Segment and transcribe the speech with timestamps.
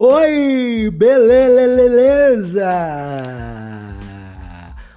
[0.00, 2.62] Oi, beleza?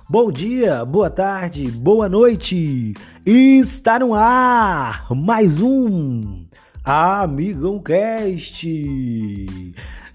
[0.08, 2.94] Bom dia, boa tarde, boa noite.
[3.26, 6.46] Está no ar mais um
[6.86, 8.70] Amigão Cast.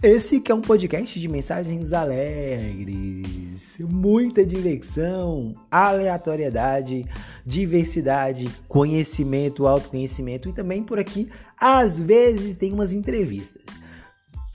[0.00, 7.04] Esse que é um podcast de mensagens alegres, muita diversão, aleatoriedade,
[7.44, 11.28] diversidade, conhecimento, autoconhecimento e também por aqui
[11.60, 13.84] às vezes tem umas entrevistas.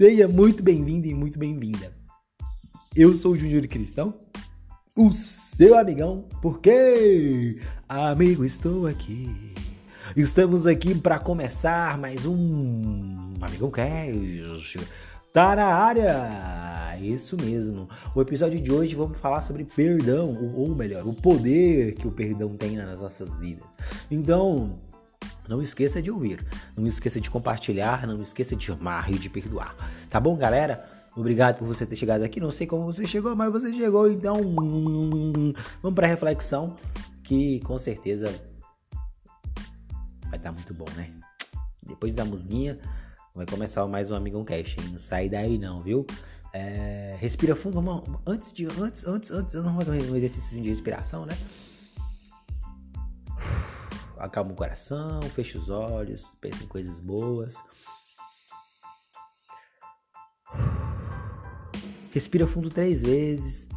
[0.02, 1.94] Seja muito bem-vindo e muito bem-vinda.
[2.96, 4.16] Eu sou o Júnior Cristão,
[4.98, 9.54] o seu amigão, porque amigo estou aqui.
[10.18, 14.80] Estamos aqui para começar mais um Amigão Cast.
[15.32, 16.98] Tá na área!
[17.00, 17.88] Isso mesmo.
[18.16, 22.58] O episódio de hoje vamos falar sobre perdão, ou melhor, o poder que o perdão
[22.58, 23.70] tem nas nossas vidas.
[24.10, 24.80] Então,
[25.48, 26.46] não esqueça de ouvir,
[26.78, 29.76] não esqueça de compartilhar, não esqueça de amar e de perdoar.
[30.10, 30.90] Tá bom, galera?
[31.16, 32.40] Obrigado por você ter chegado aqui.
[32.40, 34.10] Não sei como você chegou, mas você chegou.
[34.10, 34.40] Então,
[35.82, 36.78] vamos para reflexão,
[37.24, 38.28] que com certeza
[40.30, 41.12] vai estar tá muito bom, né?
[41.86, 42.80] Depois da musguinha,
[43.36, 44.90] vai começar mais um Amigão Cash, hein?
[44.94, 46.06] Não sai daí não, viu?
[46.54, 51.26] É, respira fundo, vamos, antes de antes, antes, antes, vamos fazer um exercício de respiração,
[51.26, 51.38] né?
[54.22, 57.56] Acalma o coração, fecha os olhos, pensa em coisas boas.
[62.12, 63.68] Respira fundo três vezes.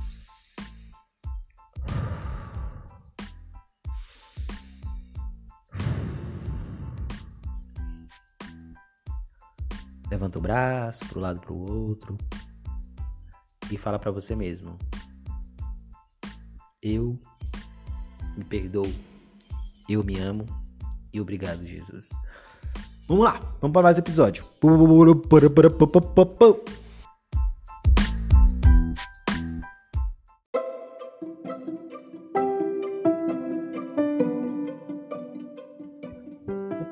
[10.10, 12.16] Levanta o braço para o lado para o outro
[13.70, 14.78] e fala para você mesmo:
[16.82, 17.18] Eu
[18.36, 18.92] me perdoo
[19.88, 20.46] eu me amo
[21.12, 22.10] e obrigado, Jesus.
[23.06, 24.44] Vamos lá, vamos para mais episódio.
[24.62, 24.66] O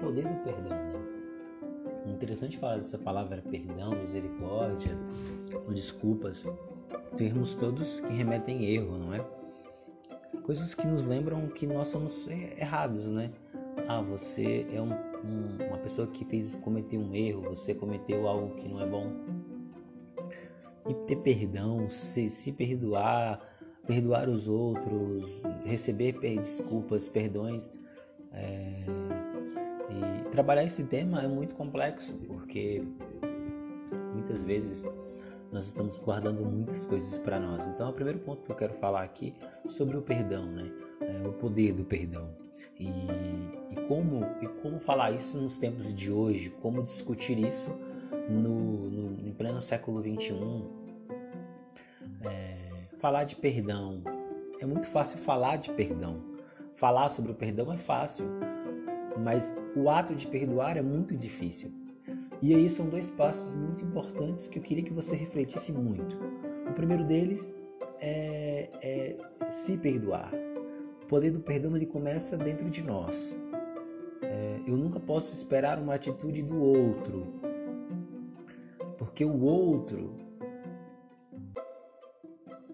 [0.01, 1.03] poder do perdão, né?
[2.09, 4.97] interessante falar dessa palavra perdão, misericórdia,
[5.71, 6.45] desculpas,
[7.17, 9.42] termos todos que remetem erro, não é?
[10.43, 13.31] Coisas que nos lembram que nós somos errados, né?
[13.89, 18.55] Ah, você é um, um, uma pessoa que fez cometeu um erro, você cometeu algo
[18.57, 19.13] que não é bom.
[20.89, 23.41] E ter perdão, se, se perdoar,
[23.87, 27.71] perdoar os outros, receber desculpas, perdões.
[28.33, 28.85] É,
[29.91, 32.83] e trabalhar esse tema é muito complexo, porque
[34.13, 34.85] muitas vezes
[35.53, 37.67] nós estamos guardando muitas coisas para nós.
[37.67, 40.71] Então, o primeiro ponto que eu quero falar aqui é sobre o perdão, né?
[41.01, 42.29] É o poder do perdão.
[42.79, 47.71] E, e, como, e como falar isso nos tempos de hoje, como discutir isso
[48.29, 50.35] no, no em pleno século XXI.
[52.25, 52.57] É,
[52.99, 54.03] falar de perdão.
[54.61, 56.23] É muito fácil falar de perdão.
[56.77, 58.27] Falar sobre o perdão é fácil,
[59.19, 61.73] mas o ato de perdoar é muito difícil.
[62.41, 66.17] E aí são dois passos muito importantes que eu queria que você refletisse muito.
[66.69, 67.55] O primeiro deles
[68.01, 69.17] é, é
[69.51, 70.33] se perdoar.
[71.03, 73.39] O poder do perdão ele começa dentro de nós.
[74.23, 77.27] É, eu nunca posso esperar uma atitude do outro,
[78.97, 80.17] porque o outro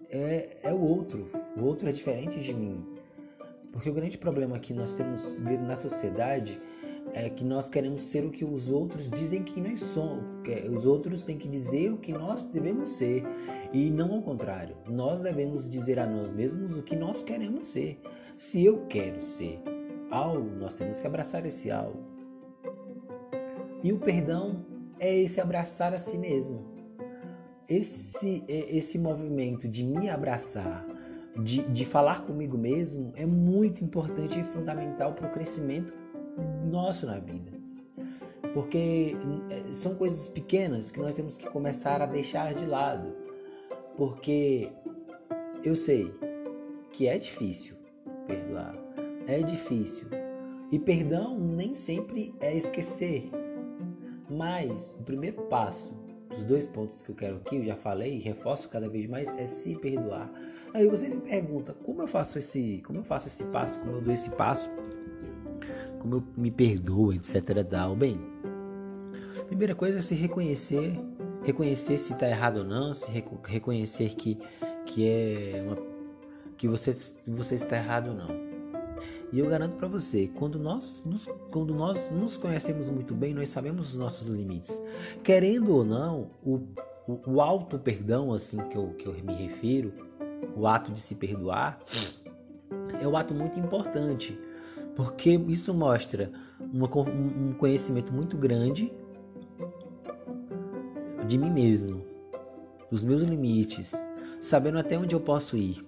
[0.09, 1.29] é, é o outro.
[1.57, 2.85] O outro é diferente de mim.
[3.71, 6.59] Porque o grande problema que nós temos na sociedade
[7.13, 10.23] é que nós queremos ser o que os outros dizem que nós somos.
[10.75, 13.23] Os outros têm que dizer o que nós devemos ser
[13.71, 14.77] e não ao contrário.
[14.87, 17.99] Nós devemos dizer a nós mesmos o que nós queremos ser.
[18.37, 19.61] Se eu quero ser
[20.09, 22.03] algo, nós temos que abraçar esse algo.
[23.83, 24.65] E o perdão
[24.99, 26.65] é esse abraçar a si mesmo.
[27.67, 30.85] Esse, é, esse movimento de me abraçar,
[31.43, 35.93] de, de falar comigo mesmo, é muito importante e fundamental para o crescimento
[36.69, 37.51] nosso na vida.
[38.53, 39.15] Porque
[39.51, 43.13] eh, são coisas pequenas que nós temos que começar a deixar de lado.
[43.99, 44.71] Porque
[45.61, 46.11] eu sei
[46.89, 47.75] que é difícil
[48.25, 48.73] perdoar,
[49.27, 50.07] é difícil.
[50.71, 53.29] E perdão nem sempre é esquecer.
[54.29, 55.93] Mas o primeiro passo
[56.29, 59.35] dos dois pontos que eu quero aqui, eu já falei e reforço cada vez mais,
[59.35, 60.31] é se perdoar.
[60.73, 64.01] Aí você me pergunta, como eu faço esse, como eu faço esse passo, como eu
[64.01, 64.69] dou esse passo?
[65.99, 67.63] como eu me perdoo, etc.
[67.69, 67.95] Tal.
[67.95, 68.17] Bem,
[69.47, 70.97] primeira coisa é se reconhecer,
[71.43, 73.09] reconhecer se está errado ou não, se
[73.45, 74.37] reconhecer que,
[74.85, 75.77] que é uma,
[76.57, 76.93] que você,
[77.27, 78.49] você está errado ou não.
[79.31, 83.49] E eu garanto para você, quando nós, nos, quando nós nos conhecemos muito bem, nós
[83.49, 84.81] sabemos os nossos limites.
[85.23, 86.61] Querendo ou não, o,
[87.07, 89.93] o, o auto perdão, assim que eu, que eu me refiro,
[90.55, 91.79] o ato de se perdoar,
[92.99, 94.37] é um ato muito importante,
[94.95, 98.91] porque isso mostra uma, um conhecimento muito grande
[101.29, 102.03] de mim mesmo,
[102.89, 104.03] dos meus limites,
[104.41, 105.85] sabendo até onde eu posso ir.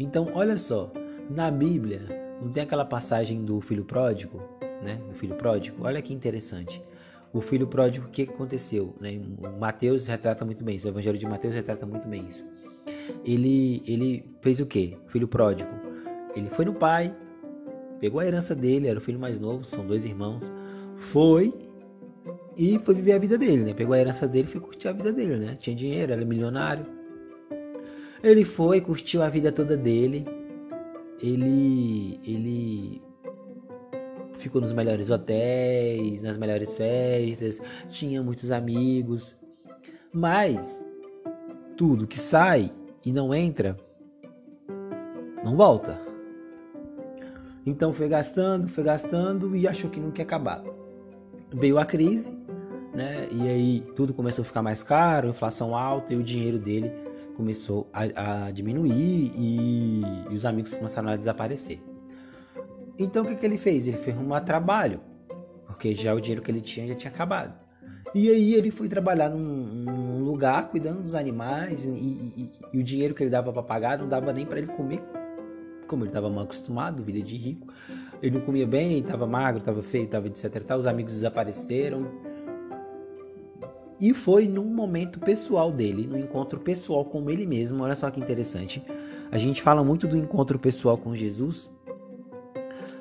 [0.00, 0.90] Então, olha só,
[1.28, 2.00] na Bíblia,
[2.40, 4.42] não tem aquela passagem do filho pródigo,
[4.82, 4.98] né?
[5.06, 5.84] Do filho pródigo.
[5.84, 6.82] Olha que interessante.
[7.30, 8.94] O filho pródigo, o que aconteceu?
[8.98, 9.20] Né?
[9.60, 10.86] Mateus retrata muito bem isso.
[10.86, 12.42] O Evangelho de Mateus retrata muito bem isso.
[13.22, 14.96] Ele, ele fez o quê?
[15.06, 15.70] O filho pródigo.
[16.34, 17.14] Ele foi no pai,
[18.00, 20.50] pegou a herança dele, era o filho mais novo, são dois irmãos.
[20.96, 21.52] Foi
[22.56, 23.74] e foi viver a vida dele, né?
[23.74, 25.56] Pegou a herança dele e foi curtir a vida dele, né?
[25.58, 26.86] Tinha dinheiro, era milionário.
[28.22, 30.24] Ele foi, curtiu a vida toda dele.
[31.22, 33.02] Ele ele
[34.32, 37.60] ficou nos melhores hotéis, nas melhores festas,
[37.90, 39.36] tinha muitos amigos.
[40.12, 40.86] Mas
[41.76, 42.70] tudo que sai
[43.04, 43.76] e não entra
[45.44, 46.00] não volta.
[47.66, 50.62] Então foi gastando, foi gastando e achou que não ia acabar.
[51.52, 52.38] Veio a crise,
[52.94, 53.28] né?
[53.32, 56.92] E aí tudo começou a ficar mais caro, inflação alta e o dinheiro dele
[57.36, 61.80] começou a, a diminuir e, e, os amigos começaram a desaparecer.
[62.98, 63.88] Então o que, que ele fez?
[63.88, 65.00] Ele foi arrumar trabalho,
[65.66, 67.54] porque já o dinheiro que ele tinha já tinha acabado.
[68.14, 72.82] E aí ele foi trabalhar num, num lugar cuidando dos animais e, e, e, o
[72.82, 75.02] dinheiro que ele dava para pagar não dava nem para ele comer,
[75.88, 77.66] como ele estava mal acostumado, vida de rico.
[78.22, 80.44] Ele não comia bem, estava magro, estava feio, estava etc.
[80.78, 82.08] Os amigos desapareceram
[84.04, 87.82] e foi num momento pessoal dele, no encontro pessoal com ele mesmo.
[87.82, 88.84] Olha só que interessante.
[89.32, 91.70] A gente fala muito do encontro pessoal com Jesus,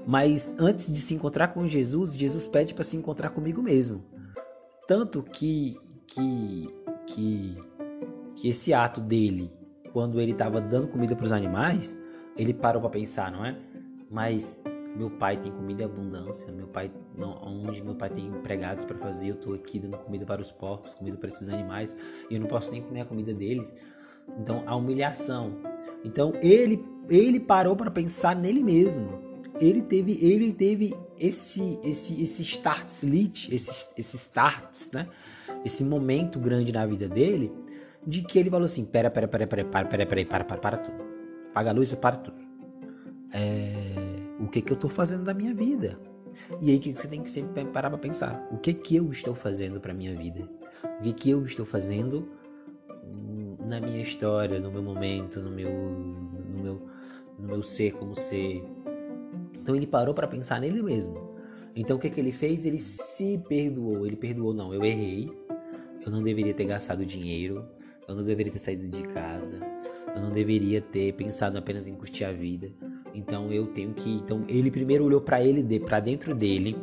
[0.08, 4.02] mas antes de se encontrar com Jesus, Jesus pede para se encontrar comigo mesmo.
[4.88, 5.78] Tanto que
[6.08, 6.70] que
[7.06, 7.58] que
[8.38, 9.52] que esse ato dele,
[9.92, 11.98] quando ele estava dando comida para os animais,
[12.38, 13.58] ele parou para pensar, não é?
[14.10, 14.64] Mas
[14.96, 18.98] meu pai tem comida em abundância, meu pai não, onde meu pai tem empregados para
[18.98, 21.96] fazer, eu tô aqui dando comida para os porcos, comida para esses animais,
[22.30, 23.74] e eu não posso nem comer a comida deles.
[24.40, 25.58] Então, a humilhação.
[26.04, 29.22] Então, ele ele parou para pensar nele mesmo.
[29.60, 35.08] Ele teve ele teve esse esse esse start lit, esse esse start, né?
[35.66, 37.52] Esse momento grande na vida dele
[38.06, 40.78] de que ele falou assim: "Pera, pera, pera, pera, para, pera, pera, para, para, para
[40.78, 41.04] tudo.
[41.54, 42.42] Paga a luz para tudo."
[43.34, 43.73] É
[44.54, 46.00] que, que eu estou fazendo da minha vida.
[46.62, 49.34] E aí que você tem que sempre parar para pensar, o que que eu estou
[49.34, 50.48] fazendo para minha vida?
[51.00, 52.30] O que que eu estou fazendo
[53.66, 56.82] na minha história, no meu momento, no meu no meu
[57.40, 58.64] no meu ser como ser.
[59.60, 61.34] Então ele parou para pensar nele mesmo.
[61.76, 62.64] Então o que que ele fez?
[62.64, 64.06] Ele se perdoou.
[64.06, 65.32] Ele perdoou não, eu errei.
[66.06, 67.66] Eu não deveria ter gastado dinheiro.
[68.08, 69.60] Eu não deveria ter saído de casa.
[70.16, 72.72] Eu não deveria ter pensado apenas em curtir a vida.
[73.14, 74.10] Então eu tenho que.
[74.10, 76.76] Então ele primeiro olhou para ele, de, para dentro dele,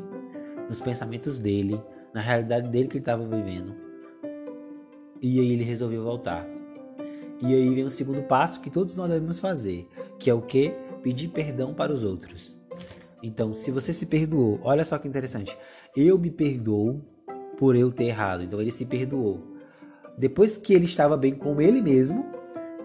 [0.69, 1.81] nos pensamentos dele,
[2.15, 3.75] na realidade dele que ele estava vivendo.
[5.21, 6.47] E aí ele resolveu voltar.
[7.43, 9.89] E aí vem o segundo passo que todos nós devemos fazer,
[10.19, 10.75] que é o que?
[11.03, 12.57] Pedir perdão para os outros.
[13.23, 15.57] Então, se você se perdoou, olha só que interessante.
[15.97, 17.03] Eu me perdoo
[17.59, 18.43] por eu ter errado.
[18.43, 19.43] Então ele se perdoou.
[20.17, 22.27] Depois que ele estava bem com ele mesmo,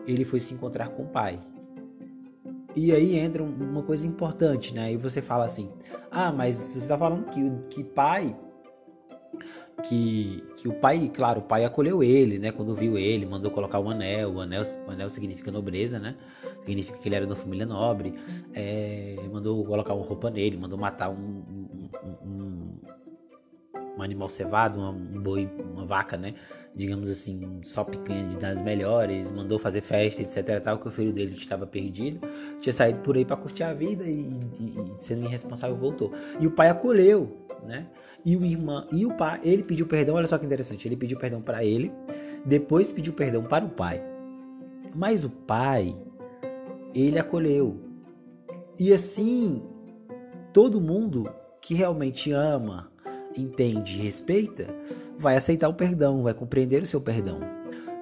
[0.05, 1.39] ele foi se encontrar com o pai.
[2.75, 4.91] E aí entra uma coisa importante, né?
[4.91, 5.71] E você fala assim:
[6.11, 8.35] ah, mas você está falando que, que pai.
[9.83, 12.51] Que, que o pai, claro, o pai acolheu ele, né?
[12.51, 14.33] Quando viu ele, mandou colocar o anel.
[14.33, 16.15] O anel, o anel significa nobreza, né?
[16.65, 18.13] Significa que ele era de uma família nobre.
[18.53, 21.89] É, mandou colocar uma roupa nele, mandou matar um, um,
[22.25, 22.79] um,
[23.97, 26.33] um animal cevado, um boi, uma vaca, né?
[26.75, 30.61] digamos assim, só picanha de das melhores, mandou fazer festa, etc.
[30.61, 32.19] Tal, que o filho dele estava perdido,
[32.59, 34.29] tinha saído por aí para curtir a vida e,
[34.59, 36.11] e, e, sendo irresponsável voltou.
[36.39, 37.87] E o pai acolheu, né?
[38.25, 41.17] E o irmão, e o pai, ele pediu perdão, olha só que interessante, ele pediu
[41.17, 41.93] perdão para ele,
[42.45, 44.03] depois pediu perdão para o pai.
[44.93, 45.95] Mas o pai,
[46.93, 47.79] ele acolheu.
[48.77, 49.63] E assim,
[50.51, 52.91] todo mundo que realmente ama,
[53.37, 54.75] entende e respeita,
[55.17, 57.39] vai aceitar o perdão, vai compreender o seu perdão,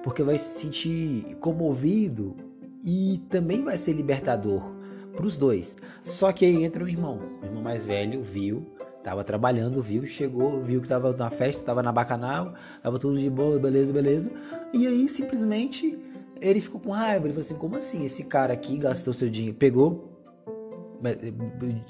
[0.02, 2.36] porque vai se sentir comovido
[2.84, 4.74] e também vai ser libertador
[5.14, 5.76] para os dois.
[6.02, 8.66] Só que aí entra o irmão, o irmão mais velho viu,
[9.02, 13.30] tava trabalhando, viu, chegou, viu que tava na festa, tava na bacanal, tava tudo de
[13.30, 14.32] boa, beleza, beleza.
[14.72, 15.98] E aí simplesmente
[16.40, 19.56] ele ficou com raiva, ele falou assim: "Como assim esse cara aqui gastou seu dinheiro,
[19.56, 20.13] pegou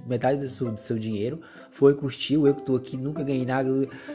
[0.07, 1.41] metade do seu, do seu dinheiro,
[1.71, 3.71] foi, curtiu, eu que estou aqui, nunca ganhei nada.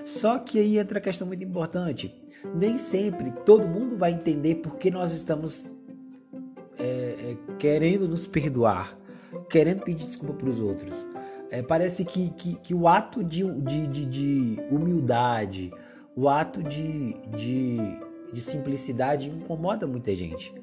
[0.06, 2.14] Só que aí entra a questão muito importante.
[2.56, 5.76] Nem sempre todo mundo vai entender por que nós estamos
[6.78, 8.98] é, é, querendo nos perdoar,
[9.50, 11.08] querendo pedir desculpa para os outros.
[11.52, 15.72] É, parece que, que, que, o ato de, de, de, de humildade,
[16.16, 17.78] o ato de, de,
[18.32, 20.54] de simplicidade incomoda muita gente.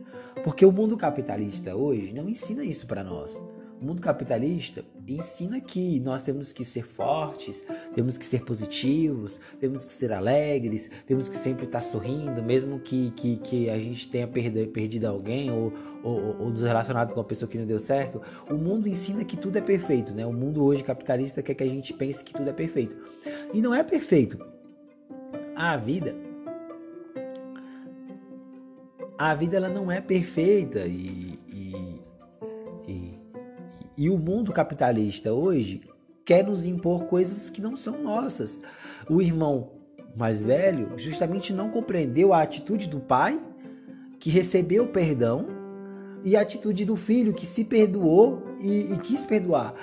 [0.45, 3.43] Porque o mundo capitalista hoje não ensina isso para nós.
[3.81, 7.63] O mundo capitalista ensina que nós temos que ser fortes,
[7.95, 13.11] temos que ser positivos, temos que ser alegres, temos que sempre estar sorrindo, mesmo que,
[13.11, 17.49] que, que a gente tenha perdido, perdido alguém ou, ou, ou relacionado com uma pessoa
[17.49, 18.21] que não deu certo.
[18.49, 20.25] O mundo ensina que tudo é perfeito, né?
[20.25, 22.97] O mundo hoje capitalista quer que a gente pense que tudo é perfeito.
[23.53, 24.39] E não é perfeito.
[25.55, 26.17] A vida
[29.19, 31.26] a vida ela não é perfeita e,
[33.97, 35.83] e o mundo capitalista hoje
[36.25, 38.61] quer nos impor coisas que não são nossas.
[39.09, 39.73] O irmão
[40.17, 43.41] mais velho justamente não compreendeu a atitude do pai
[44.19, 45.47] que recebeu perdão
[46.25, 49.75] e a atitude do filho que se perdoou e, e quis perdoar.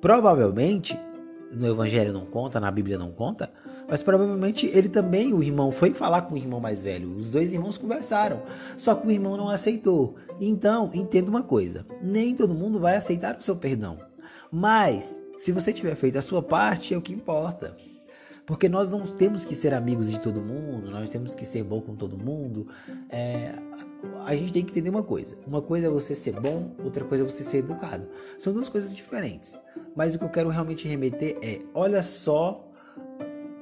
[0.00, 0.98] Provavelmente,
[1.52, 3.52] no Evangelho não conta, na Bíblia não conta,
[3.90, 7.16] mas provavelmente ele também, o irmão, foi falar com o irmão mais velho.
[7.16, 8.40] Os dois irmãos conversaram.
[8.76, 10.14] Só que o irmão não aceitou.
[10.40, 13.98] Então, entenda uma coisa: nem todo mundo vai aceitar o seu perdão.
[14.52, 17.76] Mas, se você tiver feito a sua parte, é o que importa.
[18.46, 21.80] Porque nós não temos que ser amigos de todo mundo, nós temos que ser bom
[21.80, 22.66] com todo mundo.
[23.08, 23.52] É,
[24.24, 27.24] a gente tem que entender uma coisa: uma coisa é você ser bom, outra coisa
[27.24, 28.06] é você ser educado.
[28.38, 29.58] São duas coisas diferentes.
[29.96, 32.70] Mas o que eu quero realmente remeter é: olha só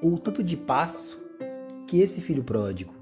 [0.02, 1.20] o tanto de passo
[1.86, 2.94] que esse filho pródigo,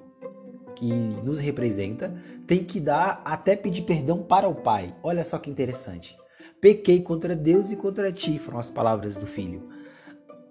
[0.75, 0.93] que
[1.25, 2.15] nos representa,
[2.47, 4.95] tem que dar até pedir perdão para o pai.
[5.03, 6.17] Olha só que interessante.
[6.61, 9.69] Pequei contra Deus e contra ti, foram as palavras do filho.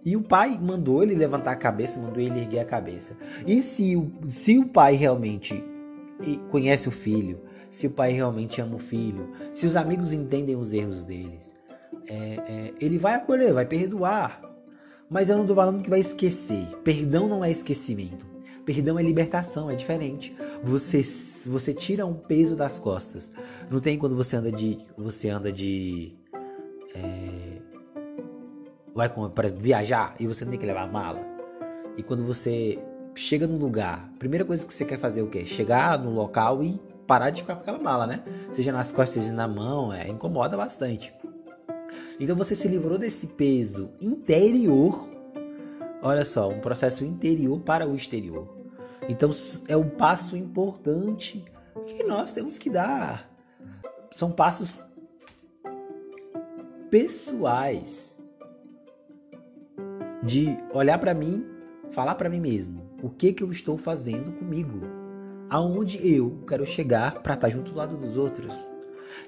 [0.04, 3.18] E o pai mandou ele levantar a cabeça, mandou ele erguer a cabeça.
[3.48, 5.64] E se o, se o pai realmente
[6.50, 10.74] conhece o filho, se o pai realmente ama o filho, se os amigos entendem os
[10.74, 11.56] erros deles,
[12.08, 14.42] é, é, ele vai acolher, vai perdoar.
[15.10, 16.66] Mas eu não tô falando que vai esquecer.
[16.84, 18.26] Perdão não é esquecimento.
[18.66, 20.36] Perdão é libertação, é diferente.
[20.64, 21.02] Você
[21.48, 23.32] você tira um peso das costas.
[23.70, 26.18] Não tem quando você anda de você anda de
[26.96, 27.62] é,
[28.96, 31.20] vai para viajar e você não tem que levar mala.
[31.96, 32.80] E quando você
[33.14, 35.46] chega num lugar, primeira coisa que você quer fazer é o quê?
[35.46, 38.24] Chegar no local e parar de ficar com aquela mala, né?
[38.52, 41.14] Seja nas costas e na mão, é incomoda bastante.
[42.20, 45.08] Então você se livrou desse peso interior.
[46.02, 48.56] Olha só, um processo interior para o exterior.
[49.10, 49.32] Então
[49.68, 51.44] é um passo importante
[51.86, 53.30] que nós temos que dar.
[54.12, 54.84] São passos
[56.90, 58.24] pessoais
[60.24, 61.46] de olhar para mim,
[61.90, 64.82] falar para mim mesmo, o que que eu estou fazendo comigo?
[65.50, 68.70] Aonde eu quero chegar para estar tá junto do lado dos outros?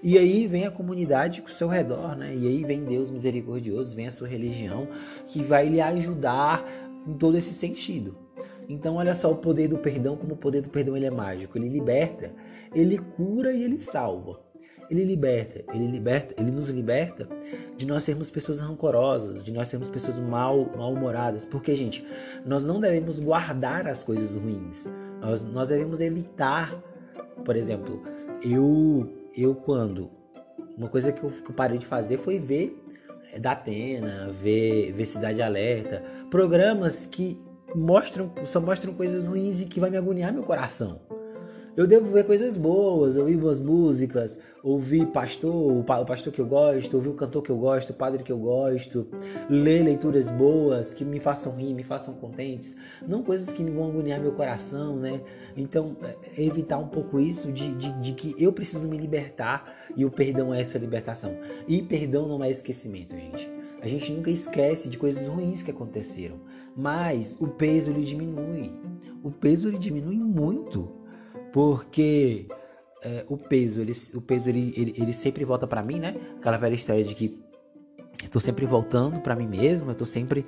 [0.02, 2.36] E aí vem a comunidade ao seu redor, né?
[2.36, 4.88] E aí vem Deus misericordioso, vem a sua religião,
[5.26, 6.64] que vai lhe ajudar
[7.08, 8.16] em todo esse sentido.
[8.70, 11.58] Então, olha só o poder do perdão, como o poder do perdão ele é mágico.
[11.58, 12.34] Ele liberta,
[12.74, 14.42] ele cura e ele salva.
[14.90, 17.28] Ele liberta, ele liberta, ele nos liberta
[17.76, 21.46] de nós sermos pessoas rancorosas, de nós sermos pessoas mal, mal-humoradas.
[21.46, 22.06] Porque, gente,
[22.46, 24.90] nós não devemos guardar as coisas ruins.
[25.22, 26.82] Nós, nós devemos evitar.
[27.44, 28.02] Por exemplo,
[28.44, 30.10] eu eu quando
[30.78, 32.84] uma coisa que eu, que eu parei de fazer foi ver
[33.34, 37.40] é, da Atena, ver, ver Cidade Alerta, programas que
[37.76, 41.02] mostram só mostram coisas ruins e que vai me agoniar meu coração.
[41.78, 46.96] Eu devo ver coisas boas, ouvir boas músicas, ouvir pastor, o pastor que eu gosto,
[46.96, 49.06] ouvir o cantor que eu gosto, o padre que eu gosto,
[49.48, 52.76] ler leituras boas que me façam rir, me façam contentes,
[53.08, 55.22] não coisas que me vão agoniar meu coração, né?
[55.56, 59.72] Então, é, é evitar um pouco isso de, de, de que eu preciso me libertar
[59.96, 61.38] e o perdão é essa libertação.
[61.68, 63.48] E perdão não é esquecimento, gente.
[63.84, 66.40] A gente nunca esquece de coisas ruins que aconteceram,
[66.76, 68.72] mas o peso ele diminui.
[69.24, 71.06] O peso ele diminui muito
[71.52, 72.48] porque
[73.04, 76.16] é, o peso, ele, o peso ele, ele, ele sempre volta para mim, né?
[76.38, 77.40] Aquela velha história de que
[78.24, 80.46] estou sempre voltando para mim mesmo, eu tô sempre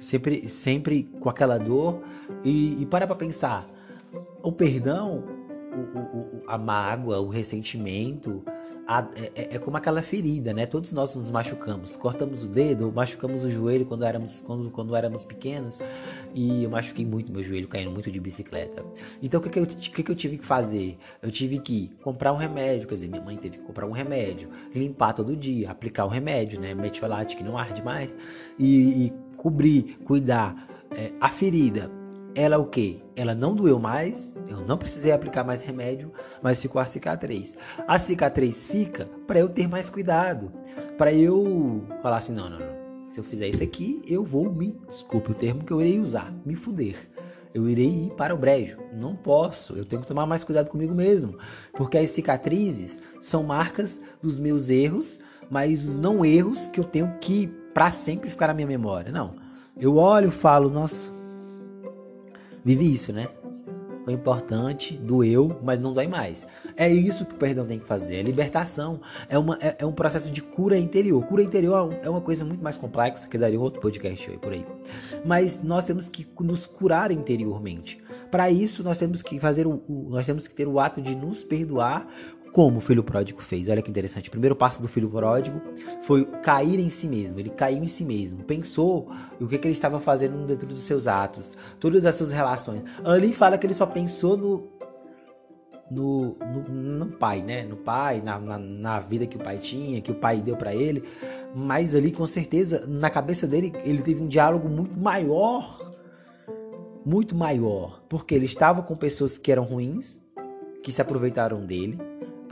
[0.00, 2.02] sempre sempre com aquela dor
[2.44, 3.68] e, e para para pensar,
[4.42, 5.24] o perdão,
[5.74, 8.44] o, o, a mágoa, o ressentimento,
[8.88, 10.64] é, é, é, como aquela ferida, né?
[10.64, 11.94] Todos nós nos machucamos.
[11.94, 15.78] Cortamos o dedo, machucamos o joelho quando éramos, quando, quando éramos pequenos.
[16.34, 18.82] E eu machuquei muito meu joelho caindo muito de bicicleta.
[19.22, 20.96] Então o que, que, eu, que, que eu tive que fazer?
[21.20, 24.48] Eu tive que comprar um remédio, quer dizer, minha mãe teve que comprar um remédio,
[24.74, 26.72] limpar todo dia, aplicar o remédio, né?
[26.72, 28.16] Metiolate que não arde mais,
[28.58, 30.66] e, e cobrir, cuidar
[30.96, 31.97] é, a ferida
[32.38, 33.02] ela o que?
[33.16, 37.56] Ela não doeu mais, eu não precisei aplicar mais remédio, mas ficou a cicatriz.
[37.86, 40.52] A cicatriz fica para eu ter mais cuidado,
[40.96, 42.78] para eu falar assim, não, não, não.
[43.08, 46.32] Se eu fizer isso aqui, eu vou me, desculpe o termo que eu irei usar,
[46.46, 47.10] me fuder.
[47.52, 48.78] Eu irei ir para o brejo.
[48.92, 51.36] Não posso, eu tenho que tomar mais cuidado comigo mesmo,
[51.72, 55.18] porque as cicatrizes são marcas dos meus erros,
[55.50, 59.10] mas os não erros que eu tenho que para sempre ficar na minha memória.
[59.10, 59.34] Não.
[59.76, 61.17] Eu olho, falo, nossa,
[62.68, 63.28] vive isso, né?
[64.04, 66.46] Foi importante, doeu, mas não dói mais.
[66.76, 68.16] É isso que o perdão tem que fazer.
[68.16, 69.00] É libertação.
[69.28, 71.24] É, uma, é, é um processo de cura interior.
[71.24, 74.52] Cura interior é uma coisa muito mais complexa, que daria um outro podcast aí por
[74.52, 74.66] aí.
[75.24, 77.98] Mas nós temos que nos curar interiormente.
[78.30, 81.14] Para isso, nós temos que fazer o, o, nós temos que ter o ato de
[81.14, 82.06] nos perdoar
[82.52, 83.68] como o filho pródigo fez.
[83.68, 84.28] Olha que interessante.
[84.28, 85.60] O primeiro passo do filho pródigo
[86.02, 87.38] foi cair em si mesmo.
[87.38, 88.42] Ele caiu em si mesmo.
[88.44, 92.82] Pensou o que, que ele estava fazendo dentro dos seus atos, todas as suas relações.
[93.04, 94.78] Ali fala que ele só pensou no.
[95.90, 97.62] No, no, no pai, né?
[97.64, 100.74] No pai, na, na, na, vida que o pai tinha, que o pai deu para
[100.74, 101.02] ele.
[101.56, 105.94] Mas ali, com certeza, na cabeça dele, ele teve um diálogo muito maior.
[107.06, 108.02] Muito maior.
[108.06, 110.18] Porque ele estava com pessoas que eram ruins,
[110.82, 111.98] que se aproveitaram dele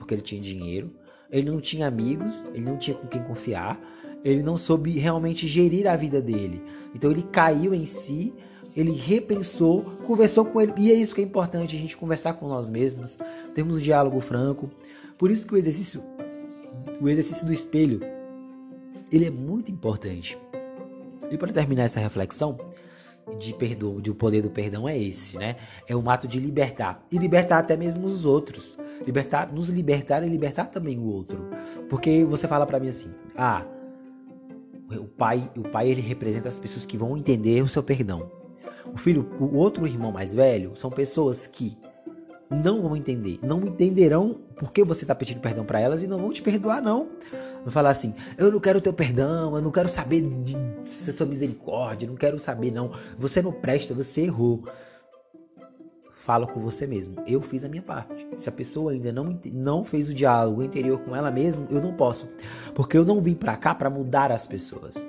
[0.07, 0.93] porque ele tinha dinheiro,
[1.29, 3.81] ele não tinha amigos, ele não tinha com quem confiar,
[4.25, 6.63] ele não soube realmente gerir a vida dele.
[6.95, 8.33] Então ele caiu em si,
[8.77, 12.47] ele repensou, conversou com ele, e é isso que é importante, a gente conversar com
[12.47, 13.19] nós mesmos,
[13.53, 14.71] temos um diálogo franco.
[15.19, 16.03] Por isso que o exercício
[17.01, 18.01] o exercício do espelho
[19.13, 20.39] ele é muito importante.
[21.31, 22.57] E para terminar essa reflexão,
[23.39, 25.57] de perdão, de o poder do perdão é esse, né?
[25.89, 28.77] É um ato de libertar e libertar até mesmo os outros.
[29.05, 31.49] Libertar, nos libertar e libertar também o outro.
[31.89, 33.65] Porque você fala para mim assim: "Ah,
[34.91, 38.31] o pai, o pai ele representa as pessoas que vão entender o seu perdão.
[38.93, 41.77] O filho, o outro irmão mais velho, são pessoas que
[42.49, 46.33] não vão entender, não entenderão porque você está pedindo perdão para elas e não vão
[46.33, 47.09] te perdoar não.
[47.63, 51.27] Vão falar assim: "Eu não quero teu perdão, eu não quero saber de, de sua
[51.27, 52.93] misericórdia, não quero saber não.
[53.19, 54.65] Você não presta, você errou."
[56.27, 57.23] Fala com você mesmo.
[57.25, 58.27] Eu fiz a minha parte.
[58.37, 61.95] Se a pessoa ainda não, não fez o diálogo interior com ela mesma, eu não
[61.95, 62.29] posso.
[62.75, 65.07] Porque eu não vim para cá para mudar as pessoas.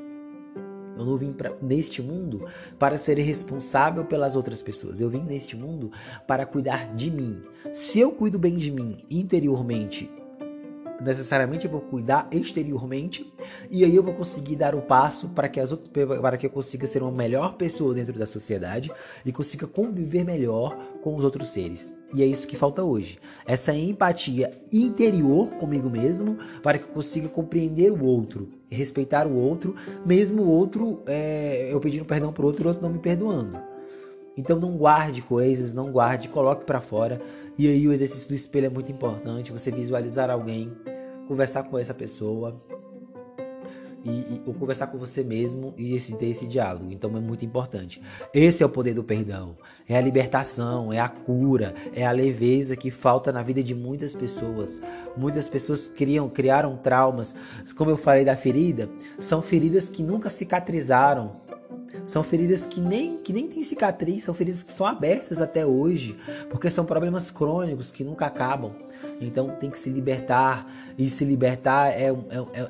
[0.95, 2.45] Eu não vim pra, neste mundo
[2.77, 5.01] para ser responsável pelas outras pessoas.
[5.01, 5.91] Eu vim neste mundo
[6.27, 7.41] para cuidar de mim.
[7.73, 10.07] Se eu cuido bem de mim interiormente
[11.01, 13.31] necessariamente eu vou cuidar exteriormente
[13.69, 15.89] e aí eu vou conseguir dar o passo para que as outras
[16.21, 18.91] para que eu consiga ser uma melhor pessoa dentro da sociedade
[19.25, 21.93] e consiga conviver melhor com os outros seres.
[22.13, 23.19] E é isso que falta hoje.
[23.45, 29.75] Essa empatia interior comigo mesmo para que eu consiga compreender o outro, respeitar o outro,
[30.05, 33.66] mesmo o outro é, eu pedindo perdão para o outro o outro não me perdoando.
[34.37, 37.19] Então não guarde coisas, não guarde, coloque para fora.
[37.57, 39.51] E aí o exercício do espelho é muito importante.
[39.51, 40.71] Você visualizar alguém,
[41.27, 42.61] conversar com essa pessoa,
[44.07, 46.91] e, e, ou conversar com você mesmo e esse, ter esse diálogo.
[46.91, 48.01] Então é muito importante.
[48.33, 49.57] Esse é o poder do perdão.
[49.87, 54.15] É a libertação, é a cura, é a leveza que falta na vida de muitas
[54.15, 54.79] pessoas.
[55.15, 57.33] Muitas pessoas criam, criaram traumas.
[57.75, 61.46] Como eu falei da ferida, são feridas que nunca cicatrizaram
[62.05, 66.17] são feridas que nem, que nem têm cicatriz, são feridas que são abertas até hoje,
[66.49, 68.73] porque são problemas crônicos que nunca acabam.
[69.19, 70.65] Então tem que se libertar,
[70.97, 72.15] e se libertar é, é,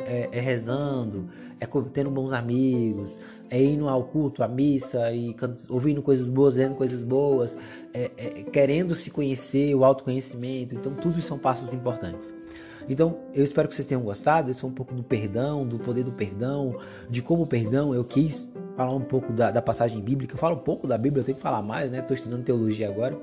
[0.06, 1.30] é, é rezando,
[1.60, 3.18] é tendo bons amigos,
[3.50, 5.36] é indo ao culto, à missa, e
[5.70, 7.58] ouvindo coisas boas, lendo coisas boas,
[7.94, 10.76] é, é, querendo se conhecer, o autoconhecimento.
[10.76, 12.34] Então, tudo são passos importantes.
[12.90, 14.50] Então, eu espero que vocês tenham gostado.
[14.50, 16.78] Esse foi um pouco do perdão, do poder do perdão,
[17.10, 17.94] de como o perdão.
[17.94, 20.36] Eu quis falar um pouco da, da passagem bíblica.
[20.36, 22.00] Eu falo um pouco da Bíblia, eu tenho que falar mais, né?
[22.00, 23.18] Estou estudando teologia agora.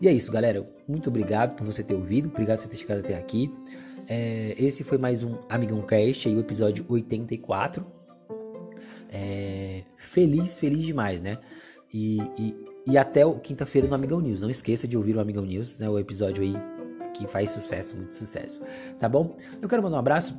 [0.00, 0.66] E é isso, galera.
[0.88, 2.28] Muito obrigado por você ter ouvido.
[2.28, 3.52] Obrigado por você ter chegado até aqui.
[4.08, 7.84] É, esse foi mais um Amigão Cast, aí, o episódio 84.
[9.10, 11.36] É, feliz, feliz demais, né?
[11.92, 14.40] E, e, e até quinta-feira no Amigão News.
[14.40, 15.88] Não esqueça de ouvir o Amigão News, né?
[15.88, 16.54] O episódio aí
[17.12, 18.60] que faz sucesso, muito sucesso,
[18.98, 19.36] tá bom?
[19.60, 20.38] Eu quero mandar um abraço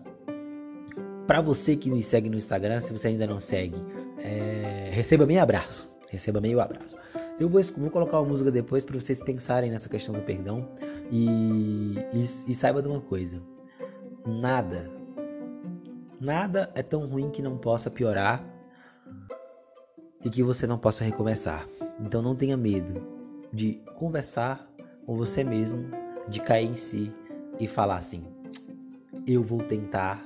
[1.27, 3.77] para você que me segue no Instagram, se você ainda não segue,
[4.19, 6.95] é, receba meio abraço, receba meio abraço.
[7.39, 10.69] Eu vou, vou colocar uma música depois para vocês pensarem nessa questão do perdão
[11.12, 13.41] e, e, e saiba de uma coisa.
[14.25, 14.91] nada,
[16.19, 18.45] nada é tão ruim que não possa piorar
[20.23, 21.67] e que você não possa recomeçar.
[21.99, 23.01] Então não tenha medo
[23.51, 24.67] de conversar
[25.05, 25.89] com você mesmo,
[26.27, 27.12] de cair em si
[27.59, 28.23] e falar assim:
[29.27, 30.25] eu vou tentar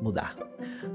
[0.00, 0.36] mudar.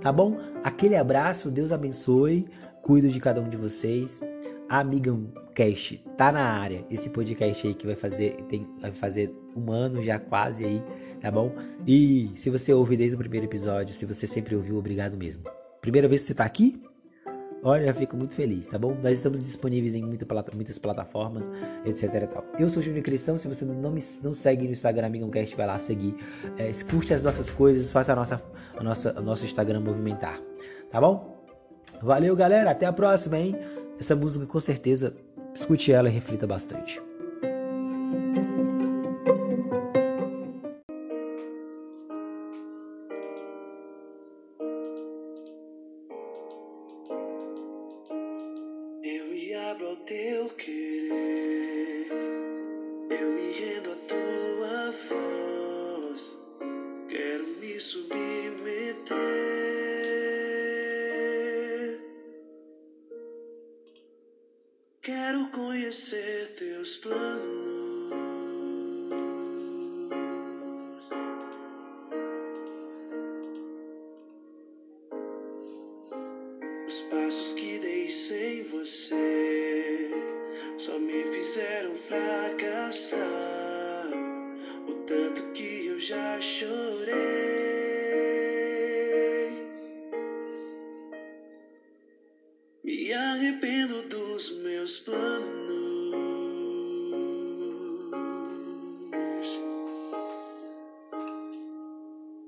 [0.02, 0.38] Tá bom?
[0.64, 2.46] Aquele abraço, Deus abençoe,
[2.82, 4.22] cuido de cada um de vocês.
[4.70, 6.86] A Amigam Cast tá na área.
[6.90, 10.84] Esse podcast aí que vai fazer tem vai fazer um ano já quase aí,
[11.20, 11.54] tá bom?
[11.86, 15.44] E se você ouve desde o primeiro episódio, se você sempre ouviu, obrigado mesmo.
[15.82, 16.82] Primeira vez que você tá aqui?
[17.64, 18.96] Olha, fico muito feliz, tá bom?
[19.02, 21.50] Nós estamos disponíveis em muita, muitas plataformas,
[21.86, 22.46] etc tal.
[22.60, 25.80] Eu sou Júnior Cristão, se você não me não segue no Instagram Amigãocast, vai lá
[25.80, 26.16] seguir.
[26.58, 28.42] É, curte as nossas coisas, faça a nossa,
[28.76, 30.40] a nossa, o nosso Instagram movimentar,
[30.92, 31.36] tá bom?
[32.02, 33.56] Valeu, galera, até a próxima, hein?
[34.00, 35.16] Essa música, com certeza,
[35.54, 37.02] escute ela e reflita bastante.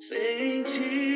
[0.09, 1.08] Sem ti,